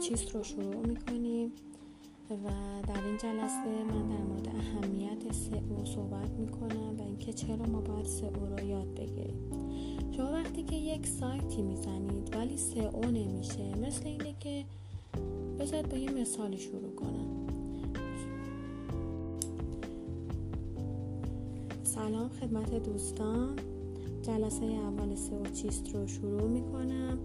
چیست 0.00 0.34
رو 0.34 0.42
شروع 0.42 0.86
می‌کنیم 0.86 1.52
و 2.30 2.48
در 2.86 3.04
این 3.04 3.16
جلسه 3.16 3.84
من 3.84 4.08
در 4.08 4.22
مورد 4.22 4.48
اهمیت 4.48 5.32
سئو 5.32 5.84
صحبت 5.84 6.30
می‌کنم 6.30 6.96
و 6.98 7.02
اینکه 7.02 7.32
چرا 7.32 7.66
ما 7.66 7.80
باید 7.80 8.06
سئو 8.06 8.46
رو 8.46 8.64
یاد 8.64 8.94
بگیریم. 8.94 9.50
شما 10.16 10.32
وقتی 10.32 10.62
که 10.62 10.76
یک 10.76 11.06
سایتی 11.06 11.62
می‌زنید 11.62 12.36
ولی 12.36 12.56
سئو 12.56 13.10
نمیشه 13.10 13.78
مثل 13.78 14.06
اینه 14.06 14.34
که 14.40 14.64
بذارید 15.58 15.88
با 15.88 15.96
یه 15.96 16.10
مثال 16.10 16.56
شروع 16.56 16.94
کنم. 16.96 17.46
سلام 21.82 22.28
خدمت 22.28 22.74
دوستان. 22.74 23.56
جلسه 24.22 24.64
اول 24.64 25.14
سئو 25.14 25.46
چیست 25.46 25.94
رو 25.94 26.06
شروع 26.06 26.48
می‌کنم. 26.48 27.18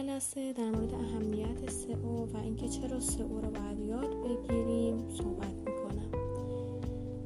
جلسه 0.00 0.52
در 0.52 0.70
مورد 0.70 0.94
اهمیت 0.94 1.70
سئو 1.70 2.26
و 2.26 2.36
اینکه 2.44 2.68
چرا 2.68 3.00
سئو 3.00 3.40
رو 3.40 3.50
باید 3.50 3.78
یاد 3.78 4.10
بگیریم 4.24 5.08
صحبت 5.08 5.54
می‌کنم. 5.66 6.10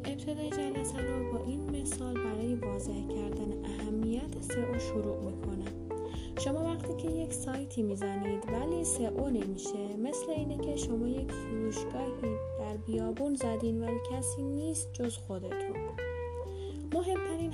ابتدای 0.05 0.51
جلسه 0.51 0.99
رو 0.99 1.33
با 1.33 1.45
این 1.45 1.71
مثال 1.71 2.15
برای 2.15 2.55
واضح 2.55 3.09
کردن 3.09 3.65
اهمیت 3.65 4.41
سئو 4.41 4.79
شروع 4.79 5.21
می‌کنم. 5.21 5.73
شما 6.39 6.65
وقتی 6.65 6.95
که 6.97 7.11
یک 7.11 7.33
سایتی 7.33 7.83
می‌زنید 7.83 8.43
ولی 8.49 8.85
سئو 8.85 9.29
نمیشه 9.29 9.97
مثل 9.99 10.31
اینه 10.31 10.59
که 10.59 10.77
شما 10.77 11.09
یک 11.09 11.33
فروشگاهی 11.33 12.37
در 12.59 12.77
بیابون 12.87 13.35
زدین 13.35 13.83
ولی 13.83 13.99
کسی 14.13 14.43
نیست 14.43 14.93
جز 14.93 15.17
خودتون. 15.17 15.74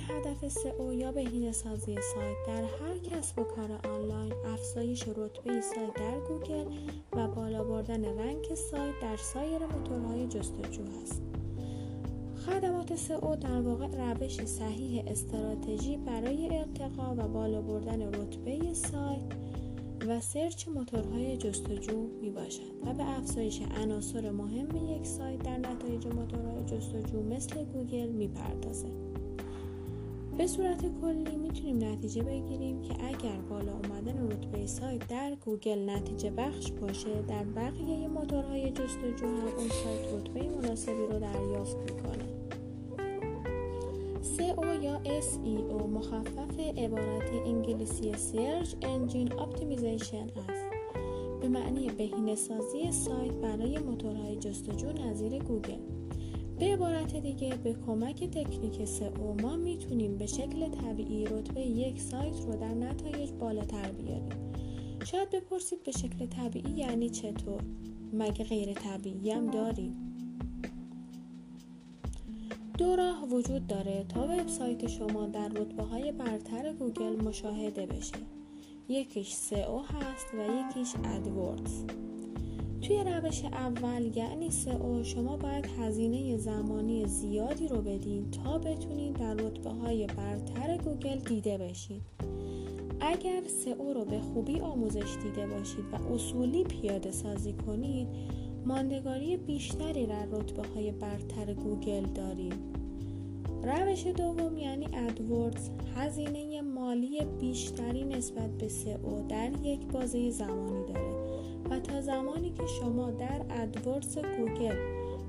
هدف 0.09 0.47
سئو 0.47 0.93
یا 0.93 1.11
بهینه 1.11 1.51
سازی 1.51 1.95
سایت 2.13 2.37
در 2.47 2.63
هر 2.63 2.97
کسب 2.97 3.39
و 3.39 3.43
کار 3.43 3.79
آنلاین 3.93 4.33
افزایش 4.45 5.07
رتبه 5.07 5.61
سایت 5.61 5.93
در 5.93 6.19
گوگل 6.27 6.65
و 7.13 7.27
بالا 7.27 7.63
بردن 7.63 8.05
rank 8.05 8.53
سایت 8.53 8.93
در 9.01 9.17
سایر 9.17 9.65
موتورهای 9.65 10.27
جستجو 10.27 10.81
است. 11.03 11.21
خدمات 12.45 12.95
سئو 12.95 13.35
در 13.35 13.61
واقع 13.61 13.87
روش 13.87 14.45
صحیح 14.45 15.03
استراتژی 15.07 15.97
برای 15.97 16.57
ارتقا 16.57 17.15
و 17.17 17.27
بالا 17.27 17.61
بردن 17.61 18.01
رتبه 18.01 18.73
سایت 18.73 19.21
و 20.07 20.19
search 20.19 20.67
موتورهای 20.67 21.37
جستجو 21.37 22.07
می 22.21 22.29
باشد 22.29 22.71
و 22.85 22.93
به 22.93 23.17
افزایش 23.17 23.61
عناصر 23.61 24.31
مهم 24.31 24.95
یک 24.97 25.05
سایت 25.05 25.43
در 25.43 25.57
نتایج 25.57 26.07
موتورهای 26.07 26.63
جستجو 26.65 27.23
مثل 27.23 27.63
گوگل 27.63 28.09
می 28.09 28.27
پردازد. 28.27 29.10
به 30.41 30.47
صورت 30.47 30.85
کلی 31.01 31.37
می‌تونیم 31.37 31.83
نتیجه 31.83 32.23
بگیریم 32.23 32.81
که 32.81 32.93
اگر 33.05 33.41
بالا 33.49 33.71
اومدن 33.71 34.27
رتبه 34.31 34.67
سایت 34.67 35.07
در 35.07 35.35
گوگل 35.35 35.89
نتیجه 35.89 36.29
بخش 36.29 36.71
باشه 36.71 37.21
در 37.21 37.43
بقیه 37.43 38.07
موتورهای 38.07 38.71
جستجو 38.71 39.25
هم 39.25 39.47
اون 39.57 39.69
سایت 39.69 40.13
رتبه 40.13 40.49
مناسبی 40.49 41.05
رو 41.11 41.19
دریافت 41.19 41.77
می‌کنه. 41.77 42.25
SEO 44.37 44.83
یا 44.83 45.01
SEO 45.03 45.87
مخفف 45.87 46.59
عبارت 46.77 47.31
انگلیسی 47.45 48.11
Search 48.13 48.69
Engine 48.69 49.31
Optimization 49.31 50.49
است. 50.49 50.71
به 51.41 51.47
معنی 51.47 51.89
بهینه 51.89 52.35
سازی 52.35 52.91
سایت 52.91 53.33
برای 53.33 53.79
موتورهای 53.79 54.35
جستجو 54.35 54.91
نظیر 54.91 55.43
گوگل. 55.43 55.90
به 56.61 56.67
عبارت 56.67 57.15
دیگه 57.15 57.55
به 57.55 57.75
کمک 57.85 58.23
تکنیک 58.23 58.85
سئو 58.85 59.33
ما 59.41 59.55
می‌تونیم 59.55 60.17
به 60.17 60.25
شکل 60.25 60.69
طبیعی 60.69 61.25
رتبه 61.25 61.61
یک 61.61 62.01
سایت 62.01 62.35
رو 62.45 62.55
در 62.55 62.73
نتایج 62.73 63.31
بالاتر 63.31 63.91
بیاریم. 63.91 64.29
شاید 65.05 65.29
بپرسید 65.29 65.83
به 65.83 65.91
شکل 65.91 66.25
طبیعی 66.25 66.71
یعنی 66.71 67.09
چطور؟ 67.09 67.61
مگه 68.13 68.43
غیر 68.45 68.73
طبیعی 68.73 69.31
هم 69.31 69.47
داریم؟ 69.47 69.93
دو 72.77 72.95
راه 72.95 73.27
وجود 73.29 73.67
داره 73.67 74.05
تا 74.09 74.23
وبسایت 74.23 74.87
شما 74.87 75.25
در 75.25 75.47
رتبه 75.47 75.83
های 75.83 76.11
برتر 76.11 76.73
گوگل 76.73 77.23
مشاهده 77.23 77.85
بشه. 77.85 78.17
یکیش 78.89 79.33
سئو 79.33 79.79
هست 79.79 80.27
و 80.33 80.37
یکیش 80.37 80.95
AdWords 81.05 81.83
توی 82.81 83.03
روش 83.03 83.45
اول 83.45 84.17
یعنی 84.17 84.49
سئو 84.49 85.03
شما 85.03 85.37
باید 85.37 85.65
هزینه 85.79 86.37
زمانی 86.37 87.05
زیادی 87.05 87.67
رو 87.67 87.81
بدین 87.81 88.31
تا 88.31 88.57
بتونید 88.57 89.13
در 89.13 89.33
رتبه 89.33 89.69
های 89.69 90.07
برتر 90.07 90.77
گوگل 90.77 91.19
دیده 91.19 91.57
بشید 91.57 92.01
اگر 92.99 93.41
سئو 93.65 93.93
رو 93.93 94.05
به 94.05 94.19
خوبی 94.19 94.59
آموزش 94.59 95.15
دیده 95.23 95.47
باشید 95.47 95.85
و 95.91 96.13
اصولی 96.13 96.63
پیاده 96.63 97.11
سازی 97.11 97.53
کنید 97.53 98.07
ماندگاری 98.65 99.37
بیشتری 99.37 100.05
در 100.05 100.25
رتبه 100.25 100.63
های 100.75 100.91
برتر 100.91 101.53
گوگل 101.53 102.03
دارید 102.03 102.81
روش 103.63 104.07
دوم 104.07 104.57
یعنی 104.57 104.87
AdWords 104.93 105.69
هزینه 105.95 106.61
مالی 106.61 107.25
بیشتری 107.39 108.03
نسبت 108.03 108.49
به 108.57 108.67
سئو 108.67 109.27
در 109.27 109.51
یک 109.63 109.87
بازه 109.87 110.29
زمانی 110.29 110.93
داره. 110.93 111.20
و 111.71 111.79
تا 111.79 112.01
زمانی 112.01 112.49
که 112.49 112.65
شما 112.67 113.11
در 113.11 113.41
AdWords 113.49 114.17
گوگل 114.17 114.75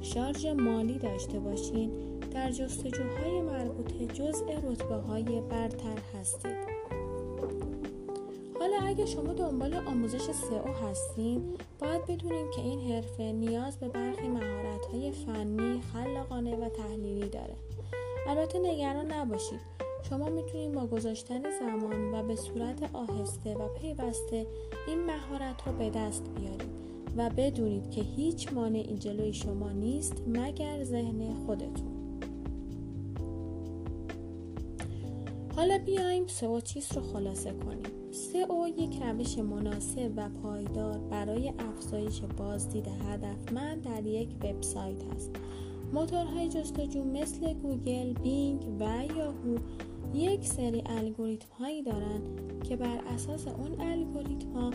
شارژ 0.00 0.46
مالی 0.46 0.98
داشته 0.98 1.38
باشین 1.38 1.90
در 2.30 2.50
جستجوهای 2.50 3.40
مربوطه 3.40 4.06
جزء 4.06 4.44
رتبه 4.62 4.94
های 4.94 5.40
برتر 5.40 5.98
هستید. 6.20 6.56
حالا 8.60 8.76
اگه 8.86 9.06
شما 9.06 9.32
دنبال 9.32 9.74
آموزش 9.74 10.22
سئو 10.30 10.72
هستین 10.72 11.56
باید 11.78 12.06
بدونیم 12.06 12.50
که 12.50 12.62
این 12.62 12.92
حرفه 12.92 13.22
نیاز 13.22 13.78
به 13.78 13.88
برخی 13.88 14.28
مهارت 14.28 14.86
های 14.92 15.12
فنی 15.12 15.82
خلاقانه 15.92 16.56
و 16.56 16.68
تحلیلی 16.68 17.28
داره. 17.28 17.54
البته 18.28 18.58
نگران 18.58 19.12
نباشید. 19.12 19.81
شما 20.10 20.28
می‌تونید 20.28 20.72
با 20.72 20.86
گذاشتن 20.86 21.42
زمان 21.60 22.14
و 22.14 22.22
به 22.22 22.36
صورت 22.36 22.90
آهسته 22.92 23.54
و 23.54 23.68
پیوسته 23.68 24.46
این 24.88 25.04
مهارت 25.04 25.66
رو 25.66 25.72
به 25.72 25.90
دست 25.90 26.24
بیارید 26.36 26.72
و 27.16 27.30
بدونید 27.30 27.90
که 27.90 28.00
هیچ 28.00 28.52
مانعی 28.52 28.98
جلوی 28.98 29.32
شما 29.32 29.72
نیست 29.72 30.22
مگر 30.26 30.84
ذهن 30.84 31.34
خودتون. 31.46 31.92
حالا 35.56 35.78
بیایم 35.78 36.26
سئو 36.26 36.60
چیز 36.60 36.92
رو 36.92 37.02
خلاصه 37.02 37.52
کنیم. 37.52 38.12
سئو 38.12 38.68
یک 38.68 39.02
روش 39.02 39.38
مناسب 39.38 40.10
و 40.16 40.28
پایدار 40.42 40.98
برای 40.98 41.52
افزایش 41.58 42.20
بازدید 42.20 42.88
هدفمند 42.88 43.82
در 43.82 44.06
یک 44.06 44.28
وبسایت 44.42 45.04
است. 45.16 45.30
موتورهای 45.92 46.48
جستجو 46.48 47.04
مثل 47.04 47.54
گوگل، 47.54 48.12
بینگ 48.12 48.62
و 48.80 49.04
یاهو 49.18 49.56
یک 50.14 50.46
سری 50.46 50.82
الگوریتم 50.86 51.48
هایی 51.58 51.82
دارند 51.82 52.62
که 52.68 52.76
بر 52.76 52.98
اساس 53.14 53.46
اون 53.48 53.80
الگوریتم 53.80 54.52
ها 54.52 54.70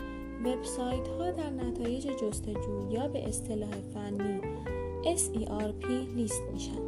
وبسایت 0.46 1.08
ها 1.08 1.32
در 1.32 1.50
نتایج 1.50 2.08
جستجو 2.22 2.92
یا 2.92 3.08
به 3.08 3.28
اصطلاح 3.28 3.72
فنی 3.72 4.42
SERP 5.04 5.86
لیست 6.16 6.42
میشن 6.54 6.82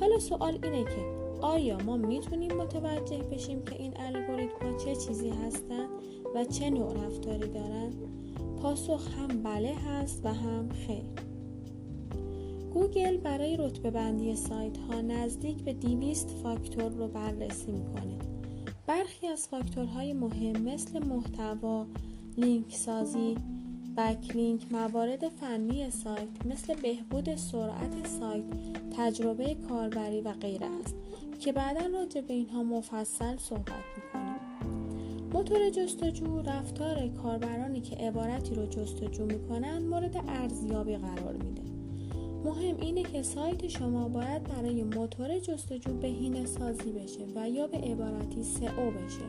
حالا 0.00 0.18
سوال 0.18 0.58
اینه 0.62 0.84
که 0.84 1.22
آیا 1.40 1.78
ما 1.78 1.96
می‌تونیم 1.96 2.52
متوجه 2.52 3.18
بشیم 3.18 3.62
که 3.64 3.74
این 3.74 3.92
الگوریتم 3.96 4.66
ها 4.66 4.78
چه 4.78 4.96
چیزی 4.96 5.30
هستند 5.30 5.88
و 6.34 6.44
چه 6.44 6.70
نوع 6.70 7.06
رفتاری 7.06 7.48
دارند؟ 7.48 7.94
پاسخ 8.62 9.08
هم 9.18 9.42
بله 9.42 9.74
هست 9.74 10.20
و 10.24 10.28
هم 10.28 10.68
خیر 10.68 11.21
گوگل 12.82 13.16
برای 13.16 13.56
رتبه 13.56 13.90
بندی 13.90 14.36
سایت 14.36 14.78
ها 14.78 15.00
نزدیک 15.00 15.56
به 15.64 15.72
200 15.72 16.30
فاکتور 16.30 16.88
رو 16.88 17.08
بررسی 17.08 17.72
می‌کنه. 17.72 18.18
برخی 18.86 19.26
از 19.26 19.48
فاکتورهای 19.48 20.12
مهم 20.12 20.62
مثل 20.62 21.04
محتوا، 21.04 21.86
لینک 22.36 22.74
سازی، 22.74 23.36
بکلینک، 23.96 24.72
موارد 24.72 25.28
فنی 25.28 25.90
سایت 25.90 26.46
مثل 26.46 26.74
بهبود 26.74 27.36
سرعت 27.36 28.06
سایت، 28.06 28.44
تجربه 28.96 29.56
کاربری 29.68 30.20
و 30.20 30.32
غیره 30.32 30.66
است 30.80 30.94
که 31.40 31.52
بعدا 31.52 31.86
راجع 31.86 32.20
به 32.20 32.34
اینها 32.34 32.62
مفصل 32.62 33.36
صحبت 33.36 33.84
می‌کنیم. 33.96 34.36
موتور 35.32 35.70
جستجو 35.70 36.40
رفتار 36.40 37.08
کاربرانی 37.08 37.80
که 37.80 37.96
عبارتی 37.96 38.54
رو 38.54 38.66
جستجو 38.66 39.26
می‌کنن 39.26 39.82
مورد 39.82 40.16
ارزیابی 40.28 40.96
قرار 40.96 41.32
میده. 41.32 41.71
مهم 42.44 42.76
اینه 42.80 43.02
که 43.02 43.22
سایت 43.22 43.68
شما 43.68 44.08
باید 44.08 44.42
برای 44.42 44.82
موتور 44.82 45.38
جستجو 45.38 45.92
بهینه 45.92 46.46
سازی 46.46 46.92
بشه 46.92 47.20
و 47.36 47.50
یا 47.50 47.66
به 47.66 47.78
عبارتی 47.78 48.42
سئو 48.42 48.90
بشه. 48.90 49.24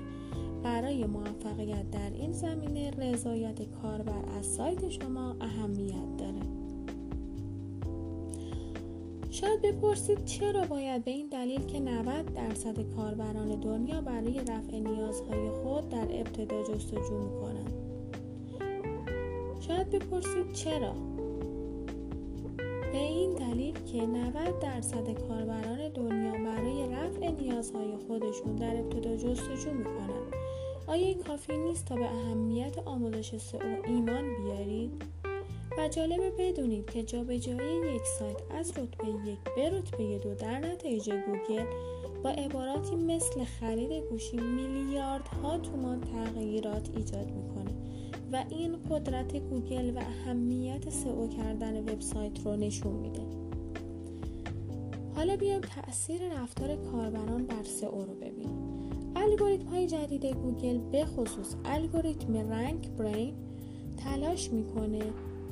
برای 0.64 1.06
موفقیت 1.06 1.92
در 1.92 2.12
این 2.14 2.32
زمینه 2.32 2.92
رضایت 2.92 3.62
کاربر 3.82 4.38
از 4.40 4.46
سایت 4.46 4.90
شما 4.90 5.36
اهمیت 5.42 6.18
داره. 6.18 6.42
شاید 9.30 9.62
بپرسید 9.62 10.26
چرا 10.26 10.66
باید 10.66 11.04
به 11.04 11.12
این 11.12 11.28
دلیل 11.28 11.66
که 11.66 11.80
90 11.80 12.34
درصد 12.34 12.96
کاربران 12.96 13.60
دنیا 13.60 14.02
برای 14.02 14.40
رفع 14.40 14.80
نیازهای 14.80 15.50
خود 15.50 15.90
در 15.90 16.08
ابتدا 16.10 16.64
جستجو 16.64 17.20
می‌کنند؟ 17.20 17.74
شاید 19.60 19.90
بپرسید 19.90 20.52
چرا؟ 20.54 21.13
به 22.94 23.00
این 23.00 23.34
دلیل 23.34 23.74
که 23.74 24.02
90 24.02 24.60
درصد 24.60 25.28
کاربران 25.28 25.90
دنیا 25.90 26.32
برای 26.32 26.90
رفع 26.92 27.32
نیازهای 27.32 27.98
خودشون 28.08 28.56
در 28.56 28.80
ابتدا 28.80 29.16
جستجو 29.16 29.72
می‌کنن 29.74 30.24
آیا 30.88 31.14
کافی 31.14 31.58
نیست 31.58 31.86
تا 31.86 31.96
به 31.96 32.06
اهمیت 32.06 32.78
آموزش 32.86 33.38
سئو 33.38 33.82
ایمان 33.88 34.24
بیارید؟ 34.36 35.04
و 35.78 35.88
جالبه 35.88 36.32
بدونید 36.40 36.92
که 36.92 37.04
جابجایی 37.04 37.96
یک 37.96 38.06
سایت 38.20 38.38
از 38.52 38.72
رتبه 38.72 39.08
یک 39.08 39.40
به 39.56 39.70
رتبه 39.70 40.18
دو 40.18 40.36
در 40.36 40.60
نتایج 40.60 41.10
گوگل 41.10 41.66
با 42.24 42.30
عباراتی 42.30 42.96
مثل 42.96 43.44
خرید 43.44 43.92
گوشی 43.92 44.38
میلیاردها 44.38 45.58
تومان 45.58 46.02
تغییرات 46.02 46.90
ایجاد 46.98 47.32
می‌کنه. 47.32 47.83
و 48.34 48.44
این 48.50 48.78
قدرت 48.90 49.36
گوگل 49.36 49.98
و 49.98 50.00
اهمیت 50.00 50.90
سئو 50.90 51.28
کردن 51.28 51.80
وبسایت 51.80 52.46
رو 52.46 52.56
نشون 52.56 52.94
میده. 52.94 53.22
حالا 55.16 55.36
بیایم 55.36 55.62
تاثیر 55.62 56.34
رفتار 56.34 56.76
کاربران 56.76 57.46
بر 57.46 57.64
سئو 57.64 58.06
رو 58.06 58.14
ببینیم. 58.16 58.74
الگوریتم 59.16 59.68
های 59.68 59.88
جدید 59.88 60.26
گوگل 60.26 60.78
به 60.78 61.06
خصوص 61.06 61.56
الگوریتم 61.66 62.38
RankBrain 62.38 63.34
تلاش 63.98 64.52
می‌کنه 64.52 65.02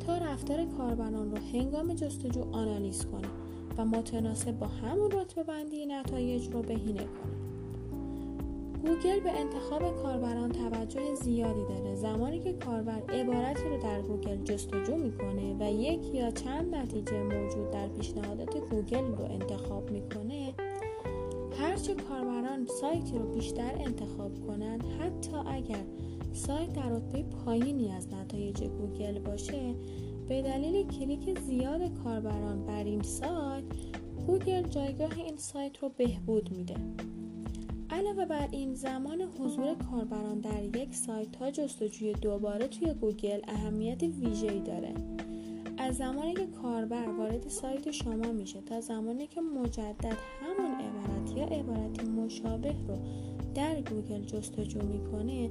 تا 0.07 0.17
رفتار 0.17 0.65
کاربران 0.65 1.31
رو 1.31 1.37
هنگام 1.37 1.93
جستجو 1.93 2.43
آنالیز 2.51 3.05
کنه 3.05 3.27
و 3.77 3.85
متناسب 3.85 4.59
با 4.59 4.67
همون 4.67 5.11
رتبه 5.11 5.43
بندی 5.43 5.85
نتایج 5.85 6.47
رو 6.47 6.61
بهینه 6.61 7.03
کنه. 7.03 7.40
گوگل 8.81 9.19
به 9.19 9.31
انتخاب 9.31 10.03
کاربران 10.03 10.51
توجه 10.51 11.15
زیادی 11.15 11.65
داره. 11.69 11.95
زمانی 11.95 12.39
که 12.39 12.53
کاربر 12.53 13.01
عبارتی 13.09 13.69
رو 13.69 13.77
در 13.77 14.01
گوگل 14.01 14.43
جستجو 14.43 14.95
می‌کنه 14.95 15.55
و 15.59 15.71
یک 15.71 16.15
یا 16.15 16.31
چند 16.31 16.75
نتیجه 16.75 17.23
موجود 17.23 17.71
در 17.71 17.87
پیشنهادات 17.87 18.57
گوگل 18.57 19.05
رو 19.05 19.23
انتخاب 19.23 19.91
می‌کنه 19.91 20.53
هرچه 21.59 21.95
کاربران 21.95 22.65
سایتی 22.81 23.17
رو 23.17 23.33
بیشتر 23.33 23.71
انتخاب 23.79 24.47
کنند 24.47 24.83
حتی 24.99 25.37
اگر 25.47 25.83
سایت 26.33 26.73
در 26.73 26.89
رتبه 26.89 27.23
پایینی 27.23 27.91
از 27.91 28.07
نتایج 28.13 28.63
گوگل 28.63 29.19
باشه 29.19 29.75
به 30.29 30.41
دلیل 30.41 30.87
کلیک 30.87 31.39
زیاد 31.39 31.81
کاربران 32.03 32.65
بر 32.65 32.83
این 32.83 33.01
سایت 33.01 33.63
گوگل 34.27 34.61
جایگاه 34.61 35.17
این 35.17 35.37
سایت 35.37 35.77
رو 35.77 35.89
بهبود 35.97 36.51
میده. 36.51 36.75
علاوه 37.91 38.25
بر 38.25 38.47
این 38.51 38.73
زمان 38.73 39.21
حضور 39.21 39.75
کاربران 39.75 40.39
در 40.39 40.81
یک 40.81 40.95
سایت 40.95 41.31
تا 41.31 41.51
جستجوی 41.51 42.13
دوباره 42.13 42.67
توی 42.67 42.93
گوگل 42.93 43.39
اهمیت 43.47 44.03
ویژه‌ای 44.03 44.59
داره. 44.59 44.93
از 45.77 45.97
زمانی 45.97 46.33
که 46.33 46.47
کاربر 46.61 47.09
وارد 47.09 47.47
سایت 47.47 47.91
شما 47.91 48.31
میشه 48.31 48.61
تا 48.61 48.81
زمانی 48.81 49.27
که 49.27 49.41
مجدد 49.41 50.17
همون 50.41 50.71
عبارت 50.71 51.37
یا 51.37 51.59
عبارتی 51.59 52.05
مشابه 52.05 52.75
رو 52.87 52.97
در 53.55 53.81
گوگل 53.81 54.21
جستجو 54.25 54.79
می‌کنه 54.81 55.49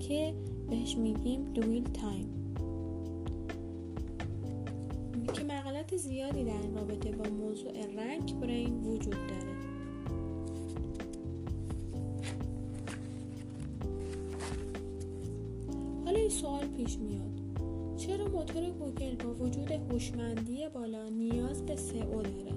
که 0.00 0.34
بهش 0.70 0.96
میگیم 0.96 1.44
dwell 1.44 1.84
time. 1.84 2.54
که 5.32 5.44
مقالات 5.44 5.96
زیادی 5.96 6.44
در 6.44 6.66
رابطه 6.74 7.12
با 7.12 7.30
موضوع 7.30 7.86
RankBrain 7.96 8.84
وجود 8.84 9.16
داره. 9.28 9.51
حالا 16.12 16.20
این 16.20 16.30
سوال 16.30 16.66
پیش 16.66 16.98
میاد. 16.98 17.40
چرا 17.96 18.28
موتور 18.28 18.70
گوگل 18.70 19.14
با 19.14 19.34
وجود 19.34 19.70
هوشمندی 19.70 20.68
بالا 20.74 21.08
نیاز 21.08 21.66
به 21.66 21.76
سئو 21.76 22.22
داره؟ 22.22 22.52